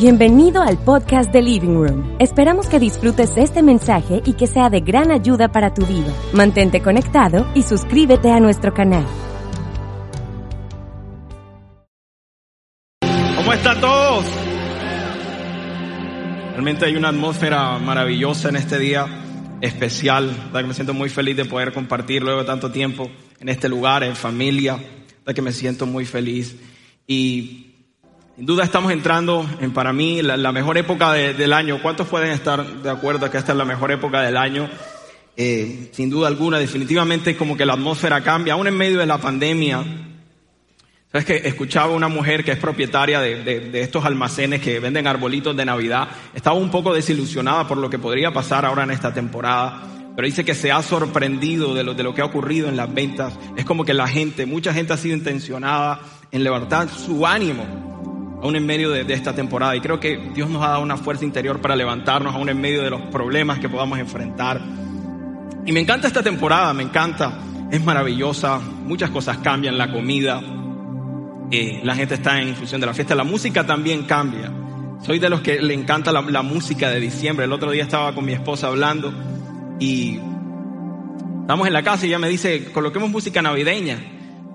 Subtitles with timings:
[0.00, 2.16] Bienvenido al podcast de Living Room.
[2.20, 6.14] Esperamos que disfrutes este mensaje y que sea de gran ayuda para tu vida.
[6.32, 9.04] Mantente conectado y suscríbete a nuestro canal.
[13.34, 14.24] ¿Cómo están todos?
[16.52, 19.04] Realmente hay una atmósfera maravillosa en este día
[19.60, 20.30] especial,
[20.64, 24.78] me siento muy feliz de poder compartir luego tanto tiempo en este lugar, en familia,
[25.42, 26.56] me siento muy feliz.
[27.04, 27.67] Y
[28.38, 31.82] sin duda estamos entrando en, para mí, la, mejor época del año.
[31.82, 34.70] ¿Cuántos pueden estar de acuerdo que esta es la mejor época del año?
[35.36, 39.18] Eh, sin duda alguna, definitivamente como que la atmósfera cambia, aún en medio de la
[39.18, 39.84] pandemia.
[41.10, 45.64] Sabes que escuchaba una mujer que es propietaria de, estos almacenes que venden arbolitos de
[45.64, 46.08] Navidad.
[46.32, 49.82] Estaba un poco desilusionada por lo que podría pasar ahora en esta temporada.
[50.14, 52.94] Pero dice que se ha sorprendido de lo, de lo que ha ocurrido en las
[52.94, 53.36] ventas.
[53.56, 57.87] Es como que la gente, mucha gente ha sido intencionada en levantar su ánimo
[58.42, 59.76] aún en medio de, esta temporada.
[59.76, 62.82] Y creo que Dios nos ha dado una fuerza interior para levantarnos aún en medio
[62.82, 64.60] de los problemas que podamos enfrentar.
[65.66, 70.40] Y me encanta esta temporada, me encanta, es maravillosa, muchas cosas cambian, la comida,
[71.50, 74.52] eh, la gente está en función de la fiesta, la música también cambia.
[75.02, 77.44] Soy de los que le encanta la, la música de diciembre.
[77.44, 79.12] El otro día estaba con mi esposa hablando
[79.78, 80.18] y
[81.42, 83.98] estamos en la casa y ella me dice, coloquemos música navideña.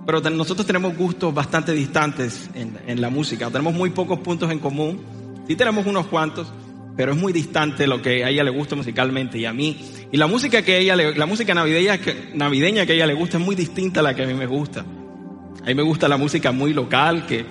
[0.05, 3.49] Pero nosotros tenemos gustos bastante distantes en, la música.
[3.49, 5.01] Tenemos muy pocos puntos en común.
[5.47, 6.51] Sí tenemos unos cuantos,
[6.97, 9.79] pero es muy distante lo que a ella le gusta musicalmente y a mí.
[10.11, 13.43] Y la música que ella la música navideña que, navideña que ella le gusta es
[13.43, 14.81] muy distinta a la que a mí me gusta.
[14.81, 17.45] A mí me gusta la música muy local que,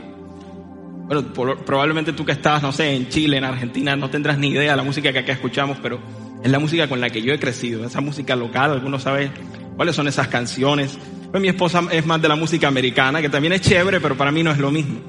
[1.07, 4.73] bueno, probablemente tú que estás, no sé, en Chile, en Argentina, no tendrás ni idea
[4.73, 5.99] de la música que acá escuchamos, pero
[6.43, 9.31] es la música con la que yo he crecido, esa música local, algunos saben
[9.77, 10.99] cuáles son esas canciones.
[11.31, 14.31] Pues mi esposa es más de la música americana, que también es chévere, pero para
[14.31, 15.01] mí no es lo mismo.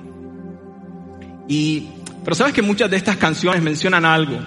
[1.47, 1.89] Y,
[2.23, 4.39] pero sabes que muchas de estas canciones mencionan algo.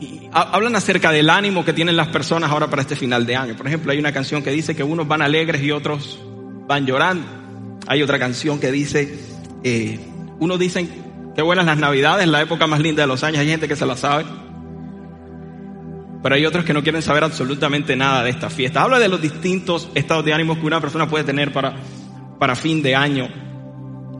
[0.00, 3.56] Y hablan acerca del ánimo que tienen las personas ahora para este final de año.
[3.56, 6.20] Por ejemplo, hay una canción que dice que unos van alegres y otros
[6.68, 7.26] van llorando.
[7.86, 9.18] Hay otra canción que dice,
[9.64, 9.98] eh,
[10.38, 10.88] unos dicen
[11.34, 13.40] que buenas las navidades, la época más linda de los años.
[13.40, 14.24] Hay gente que se la sabe
[16.24, 18.80] pero hay otros que no quieren saber absolutamente nada de esta fiesta.
[18.80, 21.76] Habla de los distintos estados de ánimo que una persona puede tener para,
[22.38, 23.28] para fin de año.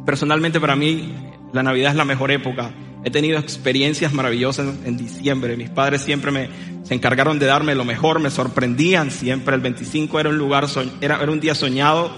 [0.05, 1.15] Personalmente para mí
[1.55, 2.73] la Navidad es la mejor época.
[3.05, 5.57] He tenido experiencias maravillosas en diciembre.
[5.57, 6.51] Mis padres siempre me
[6.83, 9.55] se encargaron de darme lo mejor, me sorprendían siempre.
[9.55, 10.67] El 25 era un lugar,
[11.01, 12.15] era, era un día soñado.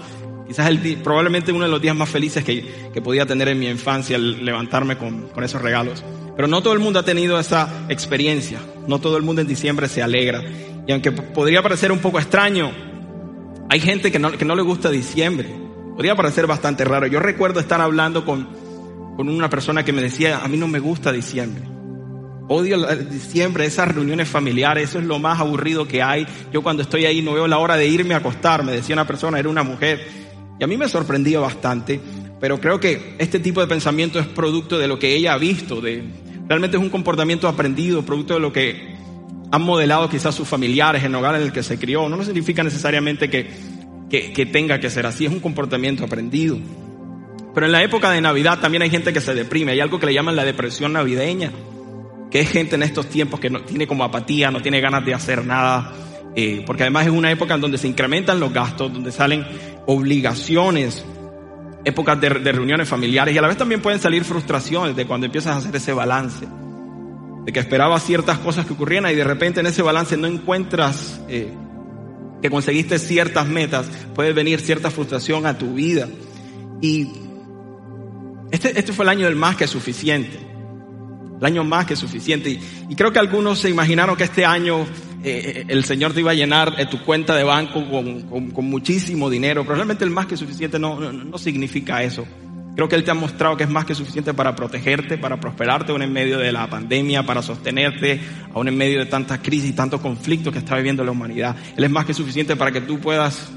[0.49, 3.69] Quizás el, probablemente uno de los días más felices que, que podía tener en mi
[3.69, 6.03] infancia, el levantarme con, con esos regalos.
[6.37, 8.59] Pero no todo el mundo ha tenido esa experiencia.
[8.87, 10.43] No todo el mundo en diciembre se alegra.
[10.87, 12.71] Y aunque podría parecer un poco extraño,
[13.69, 15.49] hay gente que no, que no le gusta diciembre.
[15.95, 17.07] Podría parecer bastante raro.
[17.07, 18.47] Yo recuerdo estar hablando con,
[19.17, 21.63] con una persona que me decía, a mí no me gusta diciembre.
[22.49, 26.27] Odio diciembre, esas reuniones familiares, eso es lo más aburrido que hay.
[26.53, 29.07] Yo cuando estoy ahí no veo la hora de irme a acostar, me decía una
[29.07, 30.07] persona, era una mujer.
[30.59, 31.99] Y a mí me sorprendía bastante,
[32.39, 35.81] pero creo que este tipo de pensamiento es producto de lo que ella ha visto,
[35.81, 36.03] de,
[36.47, 38.95] Realmente es un comportamiento aprendido, producto de lo que
[39.51, 42.07] han modelado quizás sus familiares en el hogar en el que se crió.
[42.07, 43.49] No significa necesariamente que,
[44.09, 46.57] que, tenga que ser así, es un comportamiento aprendido.
[47.53, 50.05] Pero en la época de Navidad también hay gente que se deprime, hay algo que
[50.05, 51.51] le llaman la depresión navideña,
[52.29, 55.13] que es gente en estos tiempos que no tiene como apatía, no tiene ganas de
[55.13, 55.91] hacer nada,
[56.35, 59.45] eh, porque además es una época en donde se incrementan los gastos, donde salen
[59.87, 61.03] obligaciones,
[61.87, 65.55] épocas de, reuniones familiares y a la vez también pueden salir frustraciones de cuando empiezas
[65.55, 66.45] a hacer ese balance.
[67.45, 71.21] De que esperabas ciertas cosas que ocurrieran y de repente en ese balance no encuentras
[71.29, 71.49] eh,
[72.41, 76.09] que conseguiste ciertas metas, puede venir cierta frustración a tu vida.
[76.81, 77.09] Y
[78.51, 80.37] este, este fue el año del más que suficiente.
[81.39, 82.49] El año más que suficiente.
[82.49, 82.59] Y,
[82.89, 84.85] y creo que algunos se imaginaron que este año
[85.23, 89.63] eh, el Señor te iba a llenar eh, tu cuenta de banco con, muchísimo dinero,
[89.63, 92.25] pero realmente el más que suficiente no, no, significa eso.
[92.75, 95.91] Creo que Él te ha mostrado que es más que suficiente para protegerte, para prosperarte
[95.91, 98.21] aún en medio de la pandemia, para sostenerte
[98.53, 101.55] aún en medio de tantas crisis y tantos conflictos que está viviendo la humanidad.
[101.75, 103.51] Él es más que suficiente para que tú puedas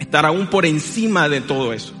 [0.00, 1.94] estar aún por encima de todo eso.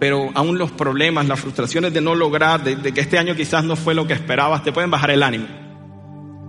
[0.00, 3.76] Pero aún los problemas, las frustraciones de no lograr, de que este año quizás no
[3.76, 5.63] fue lo que esperabas, te pueden bajar el ánimo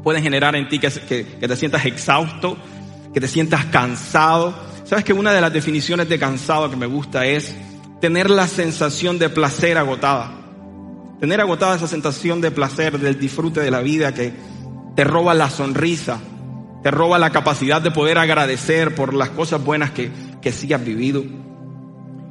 [0.05, 2.59] pueden generar en ti que, te sientas exhausto,
[3.11, 4.53] que te sientas cansado.
[4.83, 7.55] Sabes que una de las definiciones de cansado que me gusta es
[7.99, 10.31] tener la sensación de placer agotada.
[11.19, 14.31] Tener agotada esa sensación de placer, del disfrute de la vida que
[14.95, 16.19] te roba la sonrisa,
[16.83, 20.85] te roba la capacidad de poder agradecer por las cosas buenas que, que sí has
[20.85, 21.23] vivido.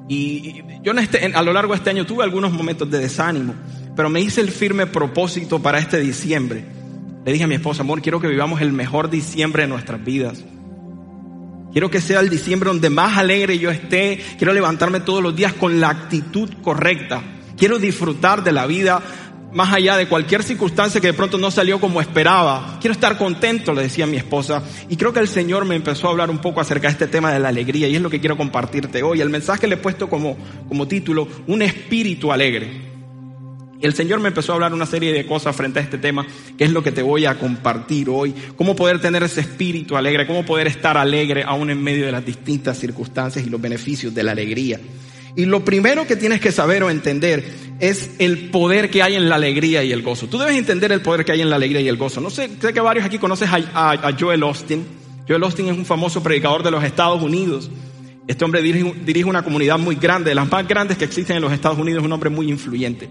[0.09, 3.53] Y yo este, a lo largo de este año tuve algunos momentos de desánimo,
[3.97, 6.74] pero me hice el firme propósito para este diciembre.
[7.25, 10.44] Le dije a mi esposa, amor, quiero que vivamos el mejor diciembre de nuestras vidas.
[11.73, 14.23] Quiero que sea el diciembre donde más alegre yo esté.
[14.37, 17.23] Quiero levantarme todos los días con la actitud correcta.
[17.56, 19.03] Quiero disfrutar de la vida
[19.53, 22.79] más allá de cualquier circunstancia que de pronto no salió como esperaba.
[22.81, 24.62] Quiero estar contento, le decía mi esposa.
[24.91, 27.32] Y creo que el Señor me empezó a hablar un poco acerca de este tema
[27.32, 29.20] de la alegría y es lo que quiero compartirte hoy.
[29.20, 30.37] El mensaje le he puesto como,
[30.69, 32.94] como título, un espíritu alegre.
[33.85, 36.27] El Señor me empezó a hablar una serie de cosas frente a este tema,
[36.57, 38.35] que es lo que te voy a compartir hoy.
[38.57, 42.25] Cómo poder tener ese espíritu alegre, cómo poder estar alegre aún en medio de las
[42.25, 44.81] distintas circunstancias y los beneficios de la alegría.
[45.37, 47.45] Y lo primero que tienes que saber o entender
[47.79, 50.29] es el poder que hay en la alegría y el gozo.
[50.29, 52.23] Tú debes entender el poder que hay en la alegría y el gozo.
[52.23, 54.83] No sé, sé que varios aquí conoces a, Joel Austin.
[55.29, 57.71] Joel Austin es un famoso predicador de los Estados Unidos.
[58.27, 61.43] Este hombre dirige, dirige una comunidad muy grande, de las más grandes que existen en
[61.43, 63.11] los Estados Unidos, un hombre muy influyente.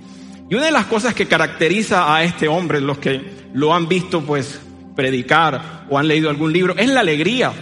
[0.49, 3.21] Y una de las cosas que caracteriza a este hombre, los que
[3.53, 4.59] lo han visto pues
[4.95, 7.53] predicar o han leído algún libro, es la alegría.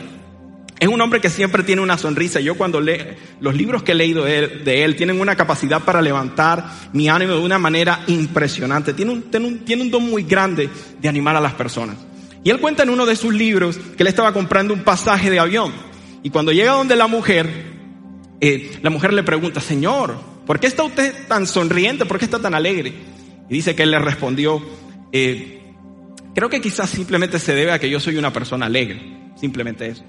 [0.82, 2.40] Es un hombre que siempre tiene una sonrisa.
[2.40, 3.06] Yo cuando leo
[3.40, 7.40] los libros que he leído de él, tienen una capacidad para levantar mi ánimo de
[7.40, 8.96] una manera impresionante.
[8.96, 10.70] Tiene un, tiene un, don muy grande
[11.00, 11.98] de animar a las personas.
[12.44, 15.38] Y él cuenta en uno de sus libros que él estaba comprando un pasaje de
[15.38, 15.72] avión.
[16.24, 17.71] Y cuando llega donde la mujer,
[18.42, 20.16] eh, la mujer le pregunta, Señor,
[20.48, 22.06] ¿por qué está usted tan sonriente?
[22.06, 22.92] ¿Por qué está tan alegre?
[23.50, 24.62] Y dice que él le respondió,
[25.12, 25.62] eh,
[26.34, 29.20] creo que quizás simplemente se debe a que yo soy una persona alegre.
[29.36, 30.04] Simplemente eso.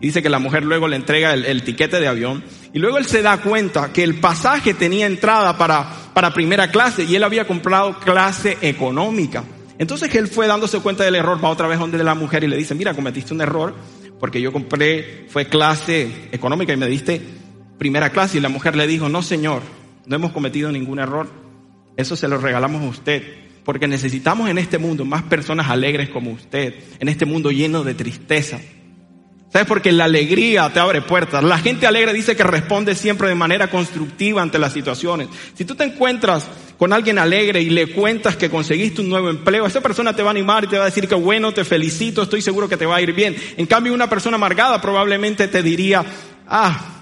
[0.00, 3.22] Dice que la mujer luego le entrega el, tiquete de avión y luego él se
[3.22, 7.98] da cuenta que el pasaje tenía entrada para, para primera clase y él había comprado
[8.00, 9.44] clase económica.
[9.78, 12.56] Entonces él fue dándose cuenta del error, va otra vez donde la mujer y le
[12.56, 13.74] dice, mira, cometiste un error
[14.18, 17.37] porque yo compré, fue clase económica y me diste
[17.78, 19.62] primera clase y la mujer le dijo, no señor,
[20.06, 21.28] no hemos cometido ningún error,
[21.96, 26.30] eso se lo regalamos a usted porque necesitamos en este mundo más personas alegres como
[26.30, 28.58] usted, en este mundo lleno de tristeza.
[29.52, 29.68] ¿Sabes?
[29.68, 31.44] Porque la alegría te abre puertas.
[31.44, 35.28] La gente alegre dice que responde siempre de manera constructiva ante las situaciones.
[35.52, 36.48] Si tú te encuentras
[36.78, 40.30] con alguien alegre y le cuentas que conseguiste un nuevo empleo, esa persona te va
[40.30, 42.86] a animar y te va a decir que bueno, te felicito, estoy seguro que te
[42.86, 43.36] va a ir bien.
[43.58, 46.06] En cambio, una persona amargada probablemente te diría,
[46.46, 46.97] ah,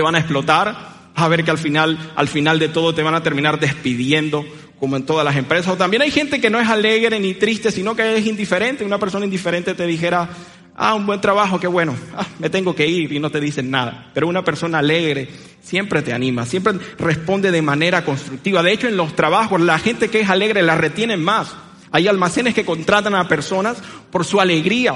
[0.00, 0.74] te van a explotar,
[1.14, 4.46] a ver que al final, al final de todo te van a terminar despidiendo,
[4.78, 5.74] como en todas las empresas.
[5.74, 8.82] O también hay gente que no es alegre ni triste, sino que es indiferente.
[8.82, 10.26] Una persona indiferente te dijera,
[10.74, 13.70] ah, un buen trabajo, qué bueno, ah, me tengo que ir y no te dicen
[13.70, 14.10] nada.
[14.14, 15.28] Pero una persona alegre
[15.60, 18.62] siempre te anima, siempre responde de manera constructiva.
[18.62, 21.54] De hecho, en los trabajos, la gente que es alegre la retienen más.
[21.92, 23.76] Hay almacenes que contratan a personas
[24.10, 24.94] por su alegría,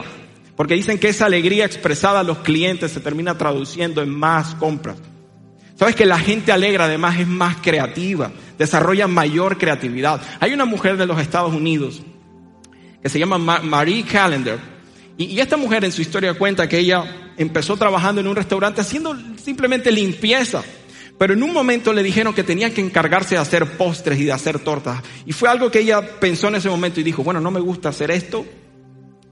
[0.56, 4.96] porque dicen que esa alegría expresada a los clientes se termina traduciendo en más compras.
[5.76, 10.20] Sabes que la gente alegre además es más creativa, desarrolla mayor creatividad.
[10.38, 12.02] Hay una mujer de los Estados Unidos
[13.02, 14.58] que se llama Marie Callender
[15.16, 19.16] y, esta mujer en su historia cuenta que ella empezó trabajando en un restaurante haciendo
[19.36, 20.62] simplemente limpieza.
[21.18, 24.32] Pero en un momento le dijeron que tenía que encargarse de hacer postres y de
[24.32, 25.00] hacer tortas.
[25.26, 27.90] Y fue algo que ella pensó en ese momento y dijo, bueno, no me gusta
[27.90, 28.44] hacer esto,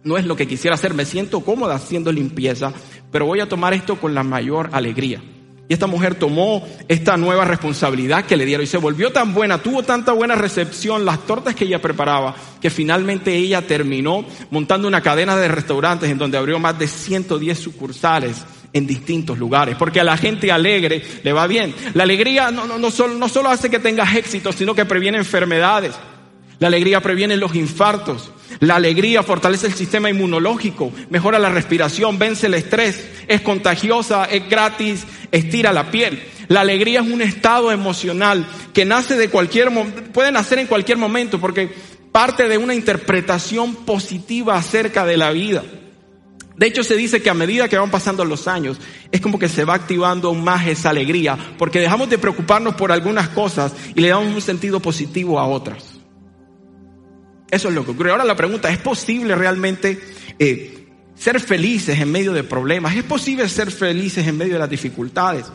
[0.04, 2.72] no es lo que quisiera hacer, me siento cómoda haciendo limpieza,
[3.10, 5.22] pero voy a tomar esto con la mayor alegría.
[5.68, 9.62] Y esta mujer tomó esta nueva responsabilidad que le dieron y se volvió tan buena,
[9.62, 15.00] tuvo tanta buena recepción las tortas que ella preparaba, que finalmente ella terminó montando una
[15.00, 20.04] cadena de restaurantes en donde abrió más de 110 sucursales en distintos lugares, porque a
[20.04, 21.74] la gente alegre le va bien.
[21.94, 25.18] La alegría no, no, no, solo, no solo hace que tengas éxito, sino que previene
[25.18, 25.94] enfermedades.
[26.58, 28.30] La alegría previene los infartos.
[28.60, 34.48] La alegría fortalece el sistema inmunológico, mejora la respiración, vence el estrés, es contagiosa, es
[34.48, 36.22] gratis, estira la piel.
[36.48, 39.70] La alegría es un estado emocional que nace de cualquier,
[40.12, 41.72] puede nacer en cualquier momento porque
[42.12, 45.62] parte de una interpretación positiva acerca de la vida.
[46.56, 48.76] De hecho, se dice que a medida que van pasando los años,
[49.10, 53.30] es como que se va activando más esa alegría, porque dejamos de preocuparnos por algunas
[53.30, 55.91] cosas y le damos un sentido positivo a otras.
[57.52, 58.10] Eso es lo que ocurre.
[58.10, 60.00] Ahora la pregunta, ¿es posible realmente
[60.40, 60.82] eh,
[61.22, 62.96] ser felices en medio de problemas.
[62.96, 65.46] Es posible ser felices en medio de las dificultades.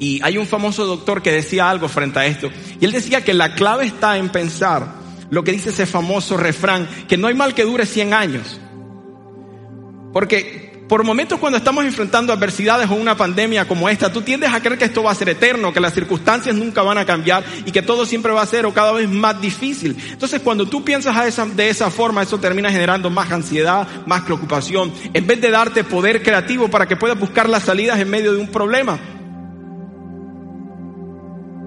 [0.00, 2.50] Y hay un famoso doctor que decía algo frente a esto.
[2.80, 4.96] Y él decía que la clave está en pensar
[5.30, 8.60] lo que dice ese famoso refrán, que no hay mal que dure 100 años.
[10.12, 14.60] Porque por momentos cuando estamos enfrentando adversidades o una pandemia como esta, tú tiendes a
[14.60, 17.70] creer que esto va a ser eterno, que las circunstancias nunca van a cambiar y
[17.70, 19.96] que todo siempre va a ser o cada vez más difícil.
[20.10, 21.16] Entonces cuando tú piensas
[21.54, 26.22] de esa forma, eso termina generando más ansiedad, más preocupación, en vez de darte poder
[26.22, 28.98] creativo para que puedas buscar las salidas en medio de un problema.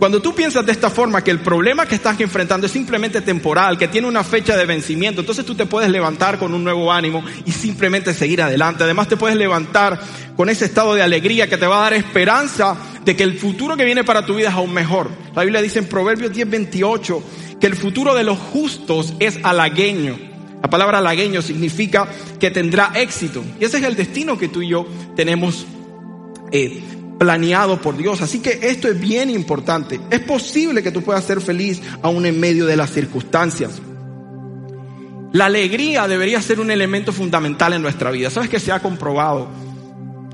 [0.01, 3.77] Cuando tú piensas de esta forma que el problema que estás enfrentando es simplemente temporal,
[3.77, 7.23] que tiene una fecha de vencimiento, entonces tú te puedes levantar con un nuevo ánimo
[7.45, 8.83] y simplemente seguir adelante.
[8.83, 10.01] Además te puedes levantar
[10.35, 13.77] con ese estado de alegría que te va a dar esperanza de que el futuro
[13.77, 15.11] que viene para tu vida es aún mejor.
[15.35, 17.23] La Biblia dice en Proverbios 10:28
[17.59, 20.17] que el futuro de los justos es halagueño.
[20.63, 22.07] La palabra halagueño significa
[22.39, 23.43] que tendrá éxito.
[23.59, 25.67] Y ese es el destino que tú y yo tenemos
[26.51, 26.81] eh,
[27.21, 28.19] planeado por Dios.
[28.23, 30.01] Así que esto es bien importante.
[30.09, 33.79] Es posible que tú puedas ser feliz aún en medio de las circunstancias.
[35.31, 38.31] La alegría debería ser un elemento fundamental en nuestra vida.
[38.31, 39.49] ¿Sabes que se ha comprobado?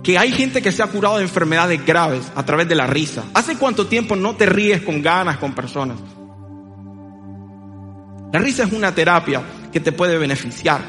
[0.01, 3.25] Que hay gente que se ha curado de enfermedades graves a través de la risa.
[3.33, 5.97] ¿Hace cuánto tiempo no te ríes con ganas con personas?
[8.31, 9.41] La risa es una terapia
[9.73, 10.79] que te puede beneficiar.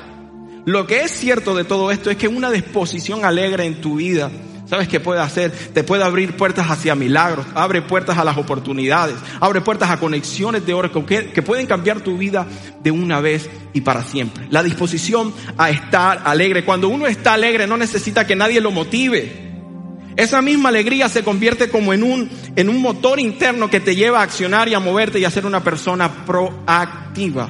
[0.64, 4.30] Lo que es cierto de todo esto es que una disposición alegre en tu vida
[4.68, 5.50] ¿Sabes qué puede hacer?
[5.50, 10.66] Te puede abrir puertas hacia milagros, abre puertas a las oportunidades, abre puertas a conexiones
[10.66, 12.46] de oro que, pueden cambiar tu vida
[12.82, 14.46] de una vez y para siempre.
[14.50, 16.66] La disposición a estar alegre.
[16.66, 19.48] Cuando uno está alegre no necesita que nadie lo motive.
[20.16, 24.20] Esa misma alegría se convierte como en un, en un motor interno que te lleva
[24.20, 27.48] a accionar y a moverte y a ser una persona proactiva.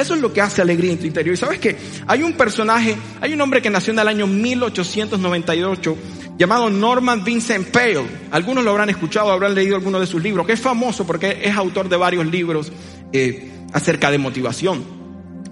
[0.00, 1.34] Eso es lo que hace alegría en tu interior.
[1.34, 1.76] Y sabes que
[2.06, 5.96] hay un personaje, hay un hombre que nació en el año 1898
[6.40, 8.06] llamado Norman Vincent Peale.
[8.30, 11.54] Algunos lo habrán escuchado, habrán leído algunos de sus libros, que es famoso porque es
[11.54, 12.72] autor de varios libros
[13.12, 14.82] eh, acerca de motivación.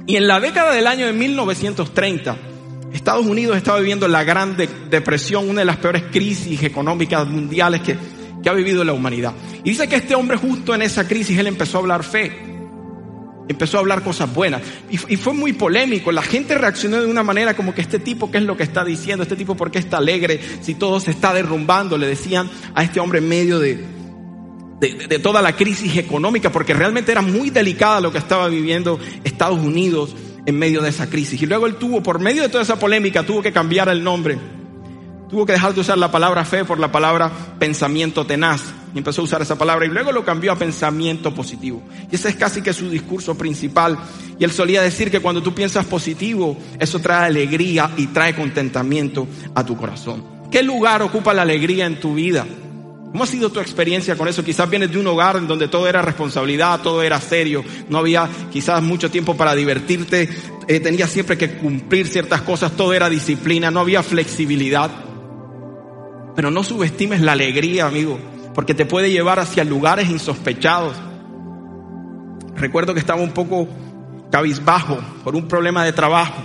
[0.06, 2.38] Y en la década del año de 1930,
[2.94, 7.94] Estados Unidos estaba viviendo la Gran Depresión, una de las peores crisis económicas mundiales que,
[8.42, 9.34] que ha vivido la humanidad.
[9.62, 12.47] Y dice que este hombre justo en esa crisis, él empezó a hablar fe
[13.48, 14.62] empezó a hablar cosas buenas.
[14.90, 16.12] Y, fue muy polémico.
[16.12, 18.84] La gente reaccionó de una manera como que este tipo, ¿qué es lo que está
[18.84, 19.22] diciendo?
[19.22, 20.40] Este tipo, ¿por qué está alegre?
[20.60, 23.84] Si todo se está derrumbando, le decían a este hombre en medio de,
[24.80, 29.58] de, toda la crisis económica, porque realmente era muy delicada lo que estaba viviendo Estados
[29.58, 30.14] Unidos
[30.46, 31.42] en medio de esa crisis.
[31.42, 34.38] Y luego él tuvo, por medio de toda esa polémica, tuvo que cambiar el nombre
[35.28, 38.62] Tuvo que dejar de usar la palabra fe por la palabra pensamiento tenaz.
[38.94, 41.82] Y empezó a usar esa palabra y luego lo cambió a pensamiento positivo.
[42.10, 43.98] Y ese es casi que su discurso principal.
[44.38, 49.28] Y él solía decir que cuando tú piensas positivo, eso trae alegría y trae contentamiento
[49.54, 50.24] a tu corazón.
[50.50, 52.46] ¿Qué lugar ocupa la alegría en tu vida?
[53.12, 54.42] ¿Cómo ha sido tu experiencia con eso?
[54.42, 58.28] Quizás vienes de un hogar en donde todo era responsabilidad, todo era serio, no había
[58.50, 60.28] quizás mucho tiempo para divertirte,
[60.68, 65.07] eh, tenías siempre que cumplir ciertas cosas, todo era disciplina, no había flexibilidad.
[66.38, 68.16] Pero no subestimes la alegría, amigo,
[68.54, 70.96] porque te puede llevar hacia lugares insospechados.
[72.54, 73.66] Recuerdo que estaba un poco
[74.30, 76.40] cabizbajo por un problema de trabajo.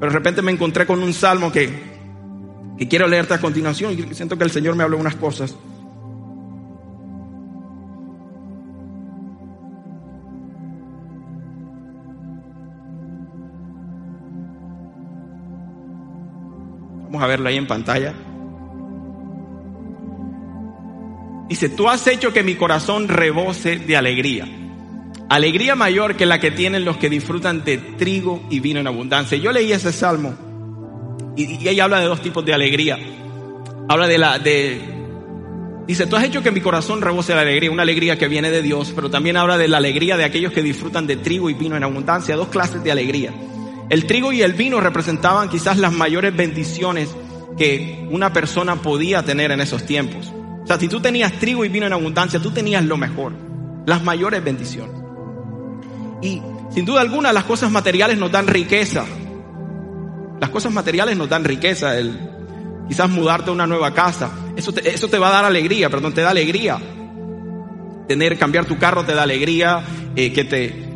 [0.00, 1.70] Pero de repente me encontré con un salmo que,
[2.76, 5.54] que quiero leerte a continuación y siento que el Señor me habló unas cosas.
[17.04, 18.12] Vamos a verlo ahí en pantalla.
[21.52, 24.48] Dice, tú has hecho que mi corazón rebose de alegría.
[25.28, 29.36] Alegría mayor que la que tienen los que disfrutan de trigo y vino en abundancia.
[29.36, 30.34] Yo leí ese salmo
[31.36, 32.98] y, ella habla de dos tipos de alegría.
[33.86, 34.80] Habla de la, de,
[35.86, 38.62] dice, tú has hecho que mi corazón rebose de alegría, una alegría que viene de
[38.62, 41.76] Dios, pero también habla de la alegría de aquellos que disfrutan de trigo y vino
[41.76, 43.30] en abundancia, dos clases de alegría.
[43.90, 47.10] El trigo y el vino representaban quizás las mayores bendiciones
[47.58, 50.32] que una persona podía tener en esos tiempos.
[50.62, 53.32] O sea, si tú tenías trigo y vino en abundancia, tú tenías lo mejor,
[53.86, 54.94] las mayores bendiciones.
[56.22, 56.40] Y
[56.70, 59.04] sin duda alguna las cosas materiales nos dan riqueza.
[60.40, 61.98] Las cosas materiales nos dan riqueza.
[61.98, 62.18] El,
[62.88, 64.30] quizás mudarte a una nueva casa.
[64.56, 66.78] Eso te, eso te va a dar alegría, perdón, te da alegría.
[68.06, 69.82] Tener, cambiar tu carro te da alegría.
[70.14, 70.88] Eh, que te,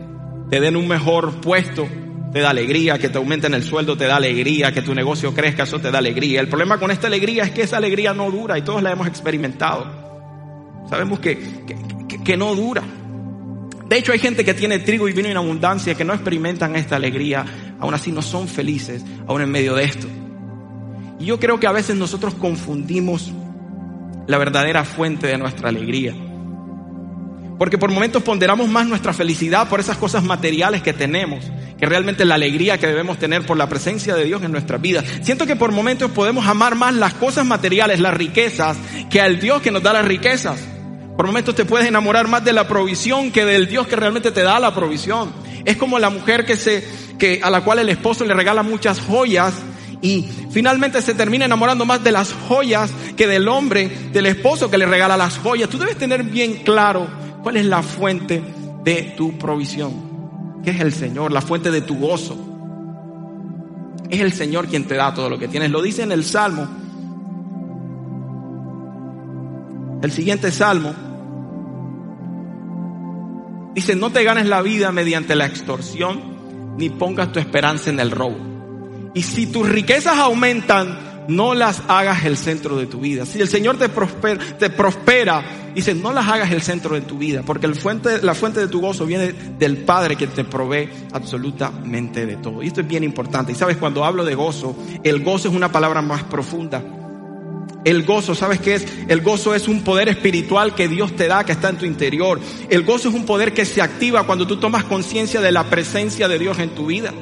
[0.51, 1.89] te den un mejor puesto
[2.37, 5.62] te da alegría, que te aumenten el sueldo te da alegría, que tu negocio crezca,
[5.62, 6.38] eso te da alegría.
[6.38, 9.07] El problema con esta alegría es que esa alegría no dura y todos la hemos
[9.07, 9.90] experimentado.
[10.90, 11.38] Sabemos que,
[12.23, 12.83] que, no dura.
[13.88, 16.97] De hecho, hay gente que tiene trigo y vino en abundancia que no experimentan esta
[16.97, 17.43] alegría,
[17.81, 20.07] aún así no son felices, aún en medio de esto.
[21.19, 23.33] Y yo creo que a veces nosotros confundimos
[24.26, 26.12] la verdadera fuente de nuestra alegría.
[27.59, 31.45] Porque por momentos ponderamos más nuestra felicidad por esas cosas materiales que tenemos
[31.79, 35.05] que realmente la alegría que debemos tener por la presencia de Dios en nuestra vida.
[35.23, 38.77] Siento que por momentos podemos amar más las cosas materiales, las riquezas,
[39.11, 40.61] que al Dios que nos da las riquezas.
[41.17, 44.43] Por momentos te puedes enamorar más de la provisión que del Dios que realmente te
[44.43, 45.33] da la provisión.
[45.65, 46.87] Es como la mujer que se,
[47.19, 49.55] que, a la cual el esposo le regala muchas joyas
[50.03, 54.79] Y finalmente se termina enamorando más de las joyas que del hombre, del esposo que
[54.79, 55.69] le regala las joyas.
[55.69, 57.09] Tú debes tener bien claro
[57.47, 58.43] cuál es la fuente
[58.83, 59.93] de tu provisión,
[60.65, 62.37] que es el Señor, la fuente de tu gozo.
[64.11, 65.71] Es el Señor quien te da todo lo que tienes.
[65.71, 66.67] Lo dice en el Salmo.
[70.03, 70.93] El siguiente Salmo
[73.76, 78.11] dice, no te ganes la vida mediante la extorsión, ni pongas tu esperanza en el
[78.11, 78.38] robo.
[79.15, 83.26] Y si tus riquezas aumentan, no las hagas el centro de tu vida.
[83.26, 87.18] Si el Señor te prospera, te prospera, dice, no las hagas el centro de tu
[87.18, 90.88] vida, porque el fuente, la fuente de tu gozo viene del Padre que te provee
[91.12, 92.62] absolutamente de todo.
[92.62, 93.52] Y esto es bien importante.
[93.52, 96.83] Y sabes, cuando hablo de gozo, el gozo es una palabra más profunda.
[97.85, 98.87] El gozo, ¿sabes qué es?
[99.06, 102.40] El gozo es un poder espiritual que Dios te da, que está en tu interior.
[102.68, 106.26] El gozo es un poder que se activa cuando tú tomas conciencia de la presencia
[106.26, 107.12] de Dios en tu vida.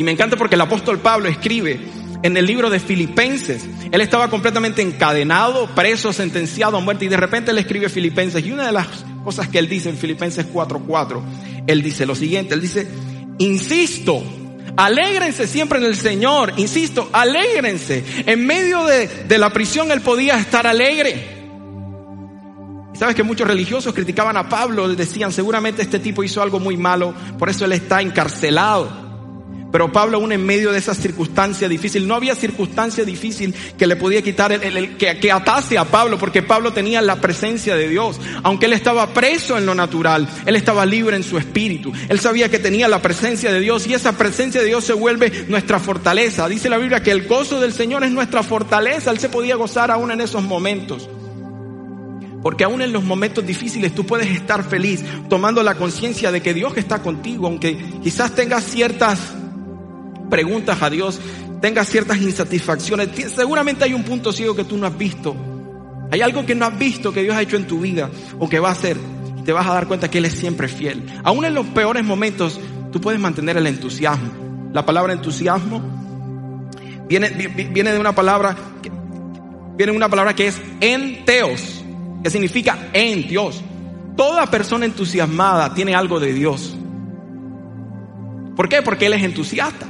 [0.00, 1.78] Y me encanta porque el apóstol Pablo escribe
[2.22, 3.66] en el libro de Filipenses.
[3.92, 8.42] Él estaba completamente encadenado, preso, sentenciado a muerte y de repente él escribe Filipenses.
[8.46, 8.86] Y una de las
[9.22, 11.22] cosas que él dice en Filipenses 4:4,
[11.66, 12.88] él dice lo siguiente, él dice,
[13.36, 14.24] insisto,
[14.74, 18.02] Alégrense siempre en el Señor, insisto, alégrense.
[18.24, 21.28] En medio de, de la prisión él podía estar alegre.
[22.94, 27.12] Sabes que muchos religiosos criticaban a Pablo, decían seguramente este tipo hizo algo muy malo,
[27.38, 29.09] por eso él está encarcelado.
[29.72, 33.96] Pero Pablo aún en medio de esa circunstancia difícil, no había circunstancia difícil que le
[33.96, 38.20] podía quitar, el, que, que atase a Pablo, porque Pablo tenía la presencia de Dios.
[38.42, 41.92] Aunque él estaba preso en lo natural, él estaba libre en su espíritu.
[42.08, 45.46] Él sabía que tenía la presencia de Dios y esa presencia de Dios se vuelve
[45.48, 46.48] nuestra fortaleza.
[46.48, 49.10] Dice la Biblia que el gozo del Señor es nuestra fortaleza.
[49.10, 51.08] Él se podía gozar aún en esos momentos.
[52.42, 56.54] Porque aún en los momentos difíciles tú puedes estar feliz tomando la conciencia de que
[56.54, 59.34] Dios está contigo, aunque quizás tengas ciertas
[60.30, 61.20] preguntas a Dios,
[61.60, 65.36] tengas ciertas insatisfacciones, seguramente hay un punto ciego que tú no has visto.
[66.10, 68.58] Hay algo que no has visto que Dios ha hecho en tu vida o que
[68.58, 68.96] va a hacer.
[69.44, 71.06] Te vas a dar cuenta que Él es siempre fiel.
[71.22, 72.58] Aún en los peores momentos,
[72.90, 74.70] tú puedes mantener el entusiasmo.
[74.72, 75.82] La palabra entusiasmo
[77.08, 78.56] viene, viene de una palabra,
[79.76, 81.84] viene de una palabra que es enteos,
[82.22, 83.62] que significa en Dios.
[84.16, 86.76] Toda persona entusiasmada tiene algo de Dios.
[88.56, 88.82] ¿Por qué?
[88.82, 89.86] Porque Él es entusiasta.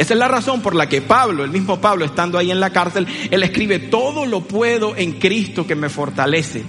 [0.00, 2.70] Esa es la razón por la que Pablo, el mismo Pablo estando ahí en la
[2.70, 6.64] cárcel, él escribe, todo lo puedo en Cristo que me fortalece.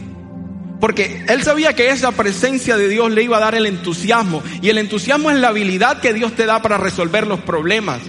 [0.82, 4.44] Porque él sabía que esa presencia de Dios le iba a dar el entusiasmo.
[4.62, 8.02] Y el entusiasmo es la habilidad que Dios te da para resolver los problemas.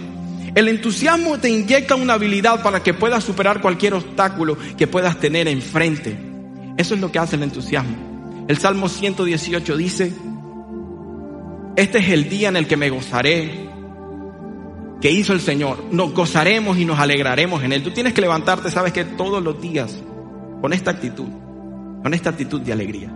[0.56, 5.46] El entusiasmo te inyecta una habilidad para que puedas superar cualquier obstáculo que puedas tener
[5.46, 6.18] enfrente.
[6.76, 8.44] Eso es lo que hace el entusiasmo.
[8.48, 10.12] El Salmo 118 dice,
[11.76, 13.70] este es el día en el que me gozaré
[15.02, 15.84] que hizo el Señor.
[15.90, 17.82] Nos gozaremos y nos alegraremos en Él.
[17.82, 19.98] Tú tienes que levantarte, sabes que todos los días,
[20.60, 21.28] con esta actitud,
[22.02, 23.12] con esta actitud de alegría.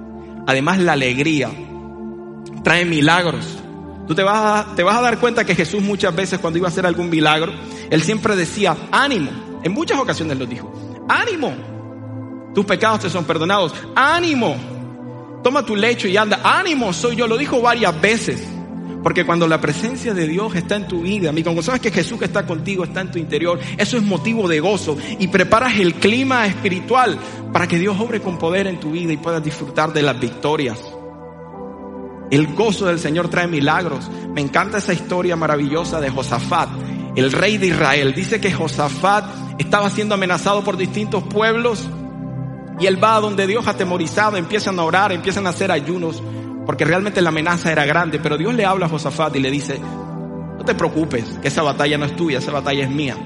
[0.48, 1.48] Además, la alegría
[2.64, 3.58] trae milagros.
[4.08, 6.66] Tú te vas, a, te vas a dar cuenta que Jesús muchas veces cuando iba
[6.66, 7.52] a hacer algún milagro,
[7.88, 9.30] Él siempre decía, ánimo.
[9.62, 11.54] En muchas ocasiones lo dijo, ánimo.
[12.52, 13.72] Tus pecados te son perdonados.
[13.94, 14.56] Ánimo.
[15.44, 16.40] Toma tu lecho y anda.
[16.42, 17.28] Ánimo, soy yo.
[17.28, 18.55] Lo dijo varias veces.
[19.06, 22.18] Porque cuando la presencia de Dios está en tu vida, amigo, cuando sabes que Jesús
[22.18, 25.94] que está contigo está en tu interior, eso es motivo de gozo y preparas el
[25.94, 27.16] clima espiritual
[27.52, 30.82] para que Dios obre con poder en tu vida y puedas disfrutar de las victorias.
[32.32, 34.10] El gozo del Señor trae milagros.
[34.34, 36.70] Me encanta esa historia maravillosa de Josafat,
[37.14, 38.12] el rey de Israel.
[38.12, 39.24] Dice que Josafat
[39.60, 41.88] estaba siendo amenazado por distintos pueblos
[42.80, 46.20] y él va a donde Dios atemorizado, empiezan a orar, empiezan a hacer ayunos
[46.66, 49.78] porque realmente la amenaza era grande, pero Dios le habla a Josafat y le dice,
[49.78, 53.16] no te preocupes, que esa batalla no es tuya, esa batalla es mía.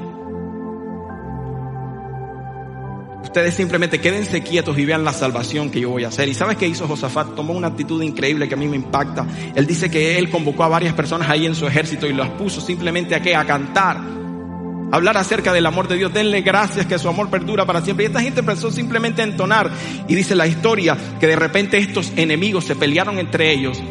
[3.23, 6.29] Ustedes simplemente quédense quietos y vean la salvación que yo voy a hacer.
[6.29, 7.35] ¿Y sabes qué hizo Josafat?
[7.37, 9.25] Tomó una actitud increíble que a mí me impacta.
[9.55, 12.61] Él dice que él convocó a varias personas ahí en su ejército y las puso
[12.61, 13.37] simplemente a qué?
[13.37, 13.99] A cantar
[14.93, 16.13] hablar acerca del amor de Dios.
[16.13, 18.05] Denle gracias que su amor perdura para siempre.
[18.05, 19.71] Y esta gente empezó simplemente a entonar.
[20.09, 23.83] Y dice la historia que de repente estos enemigos se pelearon entre ellos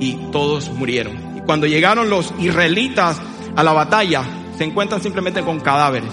[0.00, 1.38] y todos murieron.
[1.38, 3.20] Y cuando llegaron los israelitas
[3.56, 4.24] a la batalla,
[4.56, 6.10] se encuentran simplemente con cadáveres.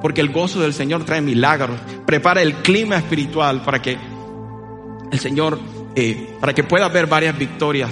[0.00, 3.98] Porque el gozo del Señor trae milagros, prepara el clima espiritual para que
[5.10, 5.58] el Señor,
[5.96, 7.90] eh, para que pueda ver varias victorias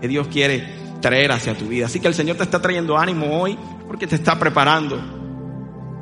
[0.00, 1.86] que Dios quiere traer hacia tu vida.
[1.86, 3.58] Así que el Señor te está trayendo ánimo hoy
[3.90, 5.02] porque te está preparando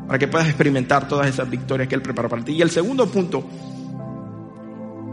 [0.06, 2.52] para que puedas experimentar todas esas victorias que Él prepara para ti.
[2.52, 3.42] Y el segundo punto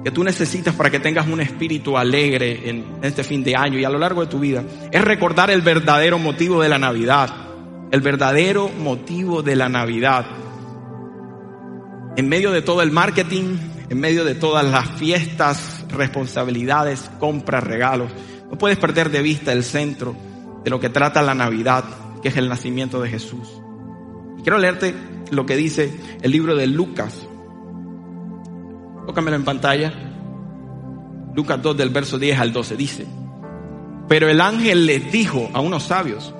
[0.03, 3.85] que tú necesitas para que tengas un espíritu alegre en este fin de año y
[3.85, 4.61] a lo largo de tu vida,
[4.91, 7.29] es recordar el verdadero motivo de la Navidad.
[7.91, 10.25] El verdadero motivo de la Navidad.
[12.17, 13.55] En medio de todo el marketing,
[13.87, 18.11] en medio de todas las fiestas, responsabilidades, compras, regalos,
[18.51, 20.13] no puedes perder de vista el centro
[20.61, 21.85] de lo que trata la Navidad,
[22.25, 23.61] que es el nacimiento de Jesús.
[24.39, 24.95] Y quiero leerte
[25.29, 27.27] lo que dice el libro de Lucas,
[29.05, 29.93] Tócamelo en pantalla.
[31.35, 33.05] Lucas 2 del verso 10 al 12 dice,
[34.07, 36.33] pero el ángel les dijo a unos sabios,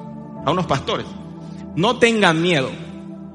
[0.44, 1.06] a unos pastores,
[1.76, 2.72] no tengan miedo,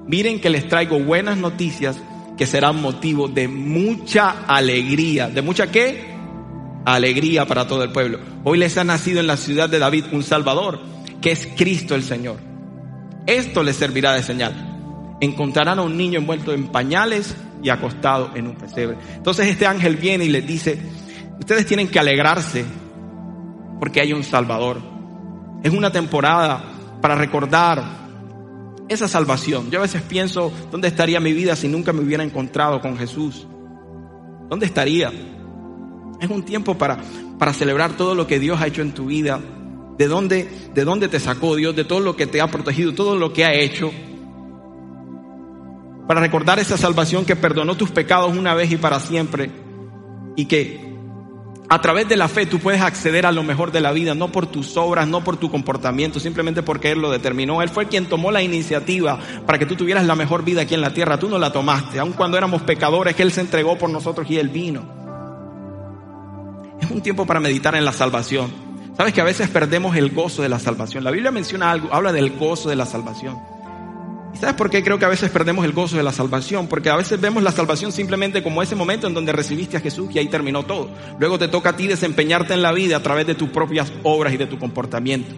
[0.09, 2.03] miren que les traigo buenas noticias
[2.37, 5.29] que serán motivo de mucha alegría.
[5.29, 6.17] ¿De mucha qué?
[6.85, 8.19] Alegría para todo el pueblo.
[8.43, 10.81] Hoy les ha nacido en la ciudad de David un Salvador,
[11.21, 12.39] que es Cristo el Señor.
[13.27, 15.17] Esto les servirá de señal.
[15.21, 18.97] Encontrarán a un niño envuelto en pañales y acostado en un pesebre.
[19.15, 20.79] Entonces este ángel viene y les dice,
[21.39, 22.65] ustedes tienen que alegrarse
[23.79, 24.81] porque hay un Salvador.
[25.63, 26.63] Es una temporada
[27.01, 28.01] para recordar
[28.89, 29.71] esa salvación.
[29.71, 33.47] Yo a veces pienso, ¿dónde estaría mi vida si nunca me hubiera encontrado con Jesús?
[34.49, 35.13] ¿Dónde estaría?
[36.21, 36.99] Es un tiempo para,
[37.39, 39.41] para celebrar todo lo que Dios ha hecho en tu vida,
[40.01, 43.17] de dónde, de dónde te sacó Dios, de todo lo que te ha protegido, todo
[43.17, 43.93] lo que ha hecho
[46.09, 49.51] para recordar esa salvación que perdonó tus pecados una vez y para siempre
[50.37, 50.81] y que
[51.69, 54.33] a través de la fe tú puedes acceder a lo mejor de la vida, no
[54.33, 57.61] por tus obras, no por tu comportamiento, simplemente porque Él lo determinó.
[57.61, 60.81] Él fue quien tomó la iniciativa para que tú tuvieras la mejor vida aquí en
[60.81, 61.19] la tierra.
[61.19, 64.49] Tú no la tomaste, aun cuando éramos pecadores, Él se entregó por nosotros y Él
[64.49, 64.83] vino.
[66.81, 68.70] Es un tiempo para meditar en la salvación.
[68.97, 71.05] Sabes que a veces perdemos el gozo de la salvación.
[71.05, 73.39] La Biblia menciona algo, habla del gozo de la salvación.
[74.35, 76.69] ¿Y sabes por qué creo que a veces perdemos el gozo de la salvación?
[76.69, 80.11] Porque a veces vemos la salvación simplemente como ese momento en donde recibiste a Jesús
[80.15, 80.91] y ahí terminó todo.
[81.19, 84.33] Luego te toca a ti desempeñarte en la vida a través de tus propias obras
[84.33, 85.35] y de tu comportamiento.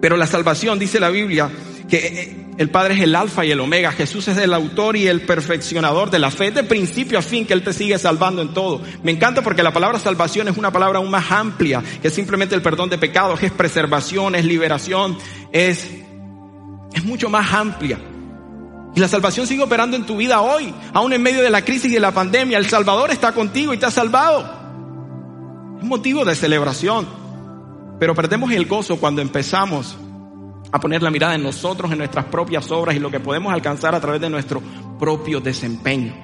[0.00, 1.50] Pero la salvación, dice la Biblia,
[1.92, 3.92] que eh, el Padre es el alfa y el omega.
[3.92, 6.50] Jesús es el autor y el perfeccionador de la fe.
[6.50, 8.80] De principio a fin que Él te sigue salvando en todo.
[9.02, 12.62] Me encanta porque la palabra salvación es una palabra aún más amplia que simplemente el
[12.62, 13.42] perdón de pecados.
[13.42, 15.18] Es preservación, es liberación,
[15.52, 15.86] es
[16.94, 17.98] es mucho más amplia.
[18.94, 21.90] Y la salvación sigue operando en tu vida hoy, aún en medio de la crisis
[21.90, 22.56] y de la pandemia.
[22.56, 25.76] El Salvador está contigo y te ha salvado.
[25.78, 27.06] Es motivo de celebración.
[28.00, 29.94] Pero perdemos el gozo cuando empezamos
[30.72, 33.94] a poner la mirada en nosotros, en nuestras propias obras y lo que podemos alcanzar
[33.94, 34.62] a través de nuestro
[34.98, 36.14] propio desempeño.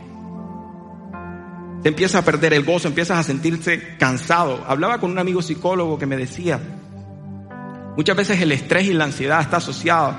[1.83, 4.65] Te empieza a perder el gozo, empiezas a sentirse cansado.
[4.67, 6.61] Hablaba con un amigo psicólogo que me decía,
[7.97, 10.17] muchas veces el estrés y la ansiedad está asociado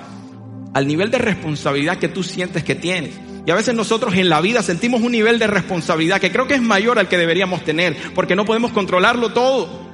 [0.74, 3.20] al nivel de responsabilidad que tú sientes que tienes.
[3.48, 6.54] Y a veces nosotros en la vida sentimos un nivel de responsabilidad que creo que
[6.54, 9.90] es mayor al que deberíamos tener, porque no podemos controlarlo todo.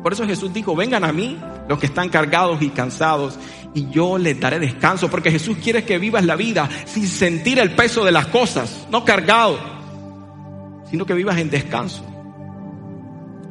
[0.00, 1.38] Por eso Jesús dijo, vengan a mí
[1.70, 3.38] los que están cargados y cansados,
[3.74, 7.76] y yo les daré descanso, porque Jesús quiere que vivas la vida sin sentir el
[7.76, 9.56] peso de las cosas, no cargado,
[10.90, 12.04] sino que vivas en descanso.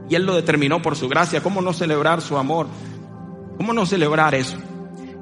[0.10, 1.42] Y Él lo determinó por su gracia.
[1.42, 2.68] ¿Cómo no celebrar su amor?
[3.56, 4.58] ¿Cómo no celebrar eso?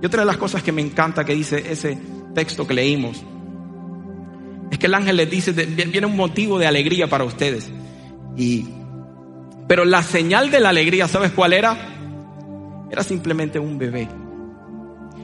[0.01, 1.99] Y otra de las cosas que me encanta que dice ese
[2.33, 3.23] texto que leímos
[4.71, 7.69] es que el ángel les dice, viene un motivo de alegría para ustedes.
[8.36, 8.65] Y,
[9.67, 11.96] pero la señal de la alegría, ¿sabes cuál era?
[12.89, 14.08] Era simplemente un bebé.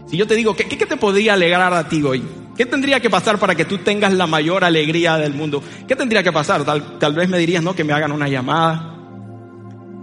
[0.07, 2.23] Si yo te digo, ¿qué, qué te podría alegrar a ti hoy?
[2.55, 5.63] ¿Qué tendría que pasar para que tú tengas la mayor alegría del mundo?
[5.87, 6.63] ¿Qué tendría que pasar?
[6.63, 8.95] Tal, tal vez me dirías, no, que me hagan una llamada,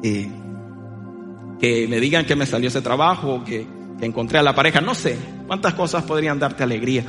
[0.02, 3.66] que me digan que me salió ese trabajo, que,
[3.98, 7.04] que encontré a la pareja, no sé cuántas cosas podrían darte alegría.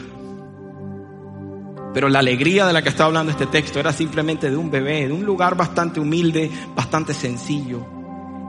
[1.94, 5.08] Pero la alegría de la que está hablando este texto era simplemente de un bebé,
[5.08, 8.01] de un lugar bastante humilde, bastante sencillo.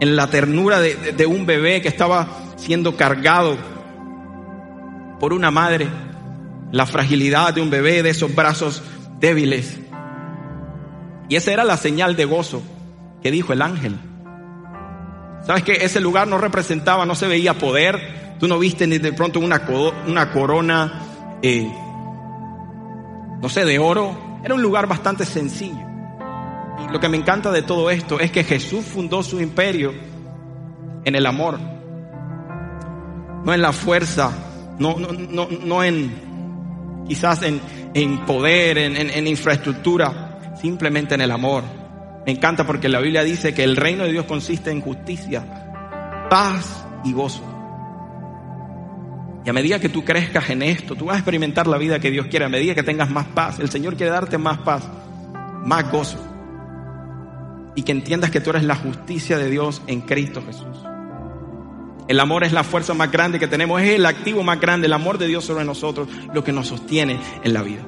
[0.02, 3.56] En la ternura de, un bebé que estaba siendo cargado
[5.20, 5.86] por una madre.
[6.72, 8.82] La fragilidad de un bebé, de esos brazos
[9.20, 9.78] débiles.
[11.28, 12.64] Y esa era la señal de gozo
[13.22, 13.96] que dijo el ángel.
[15.46, 19.12] ¿Sabes que Ese lugar no representaba, no se veía poder, Tú no viste ni de
[19.12, 19.62] pronto una,
[20.08, 21.72] una corona, eh,
[23.40, 24.40] no sé, de oro.
[24.42, 25.91] Era un lugar bastante sencillo.
[26.90, 29.92] Lo que me encanta de todo esto es que Jesús fundó su imperio
[31.04, 31.58] en el amor,
[33.44, 34.30] no en la fuerza,
[34.78, 36.12] no, no, no, no en
[37.08, 37.60] quizás en,
[37.94, 41.64] en poder, en, en, en infraestructura, simplemente en el amor.
[42.24, 45.44] Me encanta porque la Biblia dice que el reino de Dios consiste en justicia,
[46.30, 47.42] paz y gozo.
[49.44, 52.10] Y a medida que tú crezcas en esto, tú vas a experimentar la vida que
[52.10, 52.44] Dios quiere.
[52.44, 54.88] A medida que tengas más paz, el Señor quiere darte más paz,
[55.64, 56.31] más gozo.
[57.74, 60.76] Y que entiendas que tú eres la justicia de Dios en Cristo Jesús.
[62.08, 64.92] El amor es la fuerza más grande que tenemos, es el activo más grande, el
[64.92, 67.82] amor de Dios sobre nosotros, lo que nos sostiene en la vida.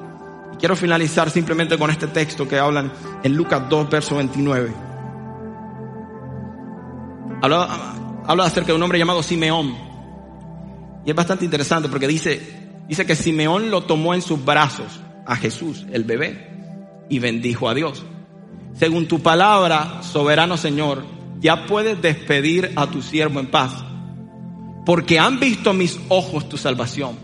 [0.53, 2.91] Y quiero finalizar simplemente con este texto que hablan
[3.23, 4.73] en Lucas 2, verso 29.
[7.41, 9.75] Habla, acerca de un hombre llamado Simeón.
[11.05, 12.41] Y es bastante interesante porque dice,
[12.87, 16.51] dice que Simeón lo tomó en sus brazos a Jesús, el bebé,
[17.09, 18.03] y bendijo a Dios.
[18.75, 21.05] Según tu palabra, soberano Señor,
[21.39, 23.85] ya puedes despedir a tu siervo en paz
[24.85, 27.17] porque han visto mis ojos tu salvación,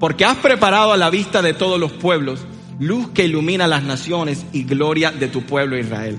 [0.00, 2.44] porque has preparado a la vista de todos los pueblos
[2.78, 6.18] luz que ilumina las naciones y gloria de tu pueblo Israel.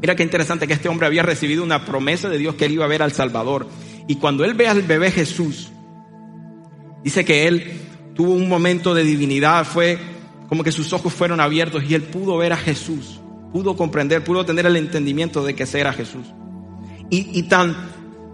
[0.00, 2.84] Mira qué interesante que este hombre había recibido una promesa de Dios que él iba
[2.84, 3.68] a ver al Salvador.
[4.08, 5.70] Y cuando él ve al bebé Jesús,
[7.02, 7.80] dice que él
[8.14, 9.98] tuvo un momento de divinidad, fue
[10.48, 13.20] como que sus ojos fueron abiertos y él pudo ver a Jesús,
[13.52, 16.26] pudo comprender, pudo tener el entendimiento de que ese era Jesús.
[17.10, 17.76] Y, y tan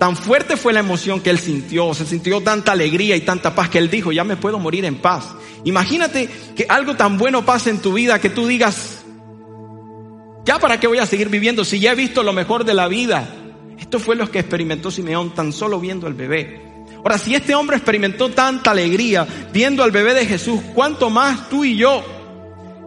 [0.03, 3.69] Tan fuerte fue la emoción que él sintió, se sintió tanta alegría y tanta paz
[3.69, 5.33] que él dijo, ya me puedo morir en paz.
[5.63, 9.05] Imagínate que algo tan bueno pase en tu vida que tú digas,
[10.45, 12.89] ya para qué voy a seguir viviendo si ya he visto lo mejor de la
[12.89, 13.29] vida.
[13.79, 16.61] Esto fue lo que experimentó Simeón tan solo viendo al bebé.
[16.97, 21.65] Ahora, si este hombre experimentó tanta alegría viendo al bebé de Jesús, ¿cuánto más tú
[21.65, 22.03] y yo?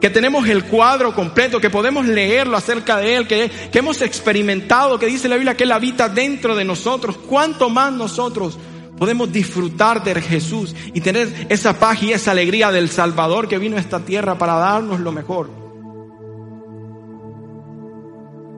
[0.05, 4.99] Que tenemos el cuadro completo, que podemos leerlo acerca de Él, que, que hemos experimentado,
[4.99, 8.55] que dice la Biblia que Él habita dentro de nosotros, cuánto más nosotros
[8.99, 13.77] podemos disfrutar de Jesús y tener esa paz y esa alegría del Salvador que vino
[13.77, 15.49] a esta tierra para darnos lo mejor.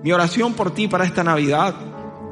[0.03, 1.75] Mi oración por ti para esta Navidad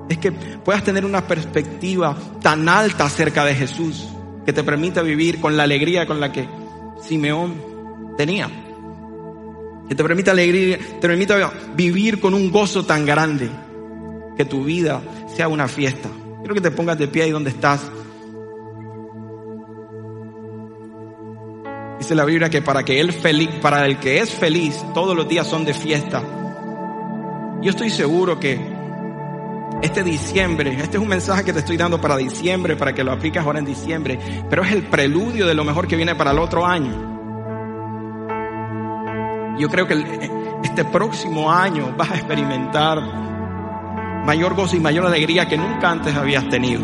[0.09, 4.09] es que puedas tener una perspectiva tan alta acerca de Jesús
[4.45, 6.49] que te permita vivir con la alegría con la que
[7.01, 8.51] Simeón tenía
[9.87, 13.49] que te permita alegría, te permita vivir con un gozo tan grande,
[14.35, 15.01] que tu vida
[15.35, 16.09] sea una fiesta.
[16.39, 17.81] Quiero que te pongas de pie ahí donde estás.
[21.99, 25.27] Dice la Biblia que para que él feliz, para el que es feliz, todos los
[25.27, 26.21] días son de fiesta.
[27.61, 28.59] Yo estoy seguro que
[29.81, 33.11] este diciembre, este es un mensaje que te estoy dando para diciembre, para que lo
[33.11, 34.19] apliques ahora en diciembre,
[34.49, 37.14] pero es el preludio de lo mejor que viene para el otro año.
[39.57, 40.29] Yo creo que
[40.63, 43.01] este próximo año vas a experimentar
[44.25, 46.81] mayor gozo y mayor alegría que nunca antes habías tenido.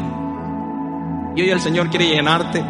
[1.35, 2.63] Y hoy el Señor quiere llenarte,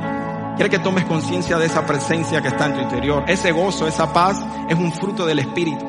[0.55, 3.23] quiere que tomes conciencia de esa presencia que está en tu interior.
[3.27, 5.85] Ese gozo, esa paz es un fruto del Espíritu.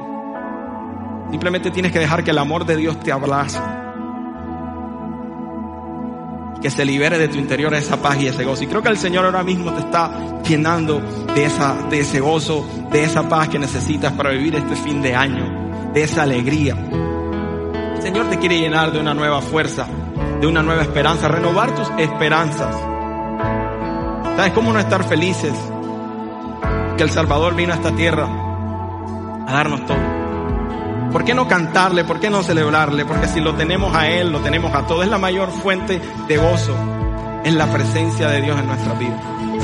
[1.30, 3.58] Simplemente tienes que dejar que el amor de Dios te abrace
[6.62, 8.62] que se libere de tu interior esa paz y ese gozo.
[8.62, 11.02] Y creo que el Señor ahora mismo te está llenando
[11.34, 15.14] de, esa, de ese gozo, de esa paz que necesitas para vivir este fin de
[15.14, 16.76] año, de esa alegría.
[17.96, 19.86] El Señor te quiere llenar de una nueva fuerza,
[20.40, 22.74] de una nueva esperanza, renovar tus esperanzas.
[24.36, 25.52] ¿Sabes cómo no estar felices?
[26.96, 28.28] Que el Salvador vino a esta tierra
[29.46, 30.21] a darnos todo.
[31.12, 32.04] ¿Por qué no cantarle?
[32.04, 33.04] ¿Por qué no celebrarle?
[33.04, 35.02] Porque si lo tenemos a Él, lo tenemos a todo.
[35.02, 36.74] Es la mayor fuente de gozo.
[37.44, 39.20] Es la presencia de Dios en nuestra vida.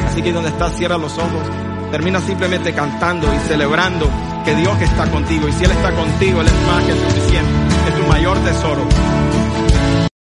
[0.07, 1.43] Así que donde estás, cierra los ojos.
[1.91, 4.11] Termina simplemente cantando y celebrando
[4.45, 5.49] que Dios está contigo.
[5.49, 7.53] Y si Él está contigo, Él es más que suficiente.
[7.89, 9.08] Es tu mayor tesoro.